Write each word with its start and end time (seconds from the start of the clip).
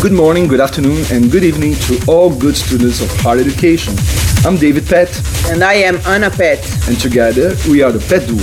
Good 0.00 0.12
morning, 0.12 0.48
good 0.48 0.60
afternoon, 0.60 1.04
and 1.12 1.30
good 1.30 1.44
evening 1.44 1.74
to 1.86 2.00
all 2.08 2.34
good 2.34 2.56
students 2.56 3.02
of 3.02 3.10
Hard 3.20 3.38
Education. 3.38 3.94
I'm 4.46 4.56
David 4.56 4.86
Pet, 4.86 5.10
And 5.50 5.62
I 5.62 5.74
am 5.74 5.96
Anna 6.06 6.30
Pet. 6.30 6.58
and 6.88 6.98
together 6.98 7.54
we 7.68 7.82
are 7.82 7.92
the 7.92 7.98
PETDuo. 7.98 8.40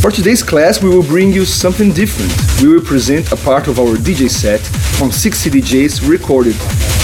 For 0.00 0.10
today's 0.10 0.42
class, 0.42 0.82
we 0.82 0.88
will 0.88 1.02
bring 1.02 1.32
you 1.32 1.44
something 1.44 1.92
different. 1.92 2.32
We 2.62 2.68
will 2.74 2.80
present 2.82 3.30
a 3.30 3.36
part 3.36 3.68
of 3.68 3.78
our 3.78 3.96
DJ 3.96 4.30
set 4.30 4.62
on 5.02 5.12
60 5.12 5.50
DJs 5.50 6.08
recorded 6.08 6.54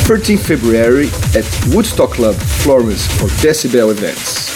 13 0.08 0.38
February 0.38 1.08
at 1.36 1.44
Woodstock 1.74 2.12
Club, 2.12 2.34
Florence 2.34 3.06
for 3.18 3.28
Decibel 3.44 3.90
events. 3.90 4.50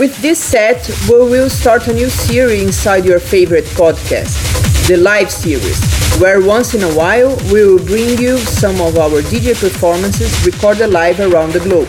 With 0.00 0.16
this 0.22 0.42
set, 0.42 0.88
we 1.10 1.16
will 1.16 1.50
start 1.50 1.86
a 1.88 1.92
new 1.92 2.08
series 2.08 2.62
inside 2.62 3.04
your 3.04 3.20
favorite 3.20 3.66
podcast, 3.76 4.38
the 4.88 4.96
Live 4.96 5.30
Series, 5.30 5.80
where 6.18 6.44
once 6.44 6.74
in 6.74 6.82
a 6.82 6.92
while 6.96 7.36
we 7.52 7.64
will 7.64 7.84
bring 7.84 8.18
you 8.18 8.36
some 8.38 8.80
of 8.80 8.98
our 8.98 9.22
DJ 9.22 9.54
performances 9.58 10.44
recorded 10.44 10.88
live 10.88 11.20
around 11.20 11.52
the 11.52 11.60
globe. 11.60 11.88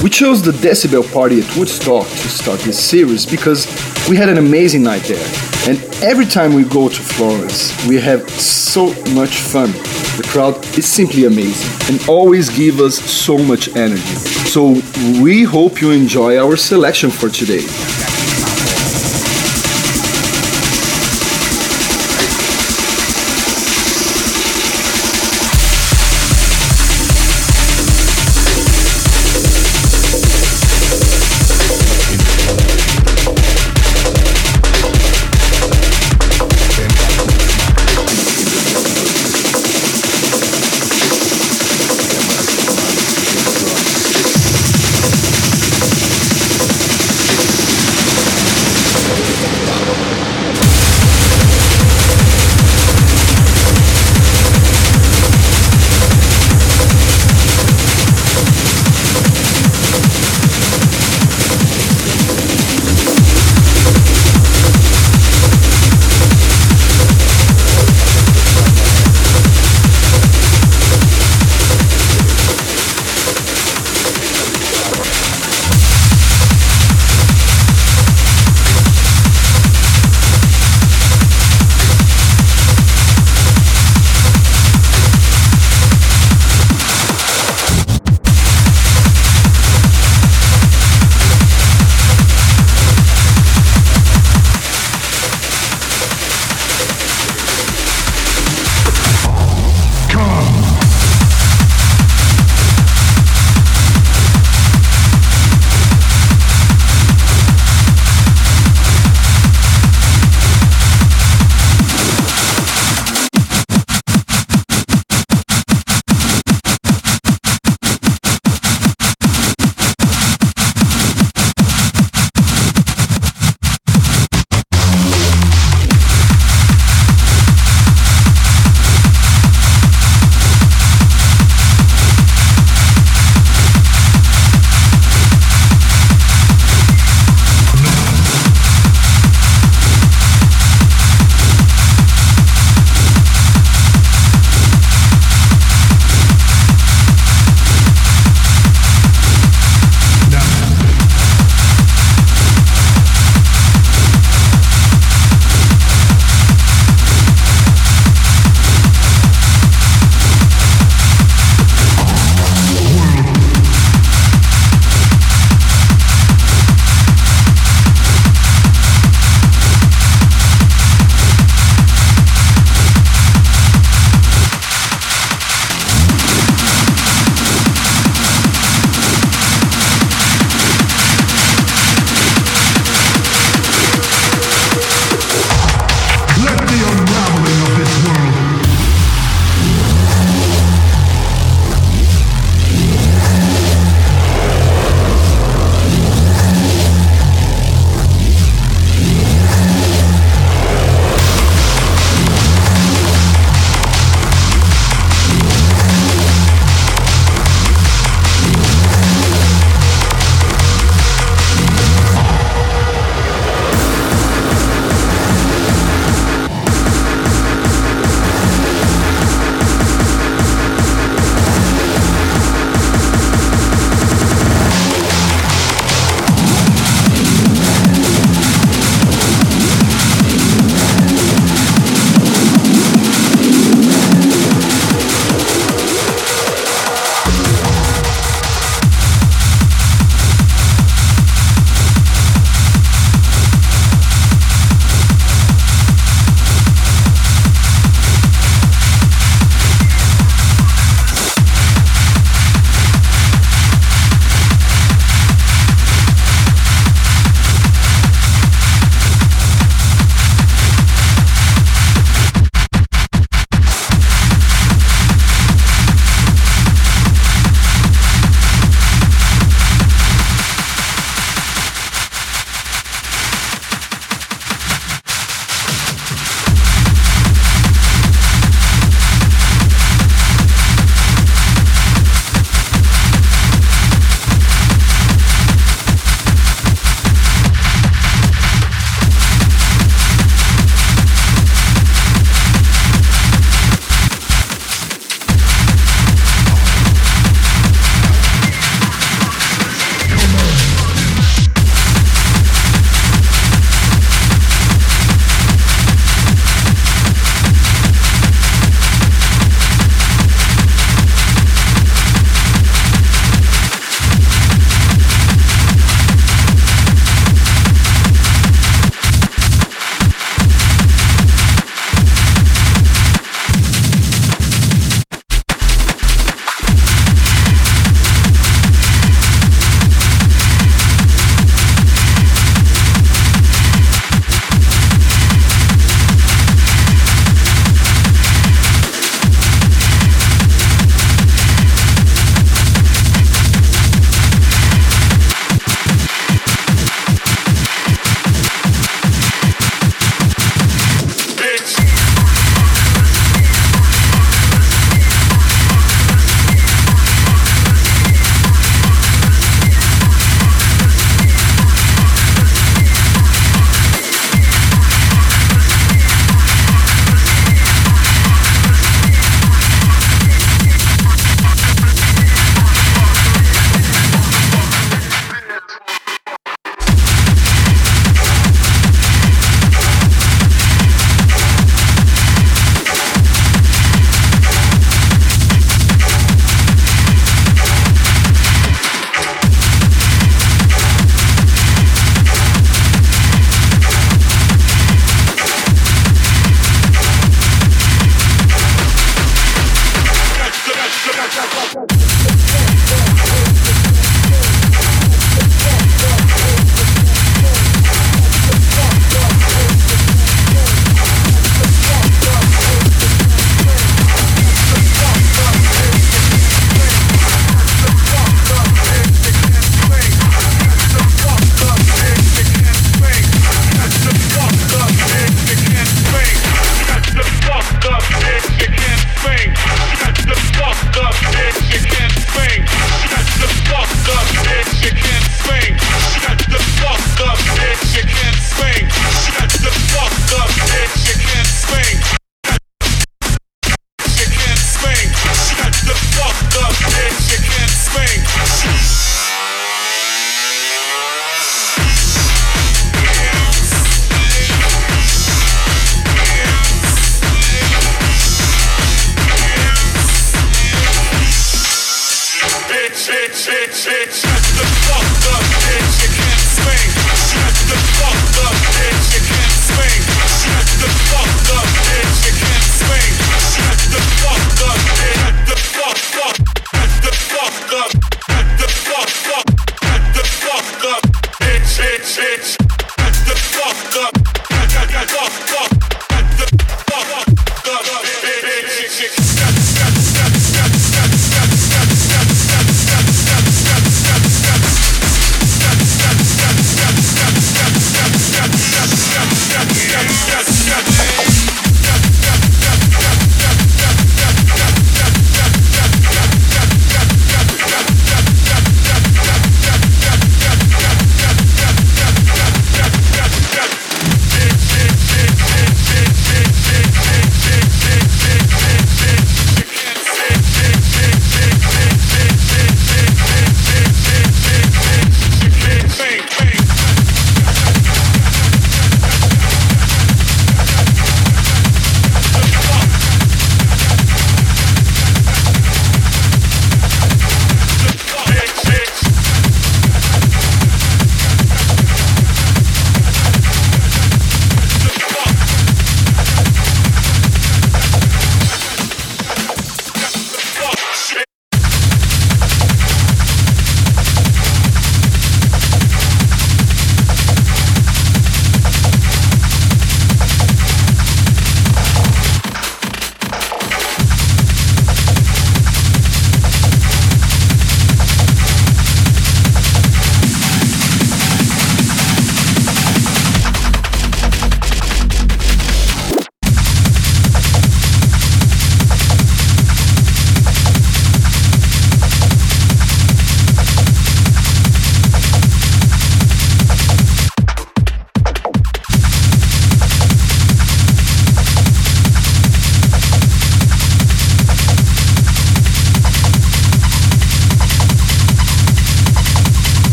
We 0.00 0.08
chose 0.08 0.40
the 0.40 0.52
Decibel 0.52 1.02
Party 1.12 1.40
at 1.40 1.56
Woodstock 1.56 2.06
to 2.06 2.28
start 2.28 2.60
this 2.60 2.78
series 2.78 3.26
because 3.26 3.66
we 4.08 4.16
had 4.16 4.28
an 4.28 4.38
amazing 4.38 4.84
night 4.84 5.02
there. 5.02 5.26
And 5.68 5.82
every 6.00 6.24
time 6.24 6.54
we 6.54 6.62
go 6.62 6.88
to 6.88 7.02
Florence, 7.02 7.74
we 7.88 8.00
have 8.00 8.30
so 8.30 8.86
much 9.12 9.40
fun. 9.40 9.72
The 10.16 10.24
crowd 10.28 10.64
is 10.78 10.86
simply 10.86 11.24
amazing 11.24 11.70
and 11.92 12.08
always 12.08 12.48
give 12.48 12.78
us 12.78 12.94
so 12.94 13.36
much 13.36 13.74
energy. 13.74 14.14
So 14.46 14.80
we 15.20 15.42
hope 15.42 15.80
you 15.80 15.90
enjoy 15.90 16.38
our 16.38 16.56
selection 16.56 17.10
for 17.10 17.28
today. 17.28 17.66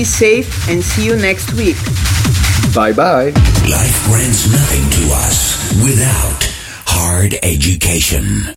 Be 0.00 0.04
safe, 0.04 0.66
and 0.70 0.82
see 0.82 1.04
you 1.04 1.14
next 1.14 1.52
week. 1.52 1.76
Bye 2.74 2.94
bye. 2.94 3.32
Life 3.68 4.06
grants 4.06 4.50
nothing 4.50 4.88
to 4.96 5.12
us 5.12 5.74
without 5.84 6.42
hard 6.86 7.34
education. 7.42 8.54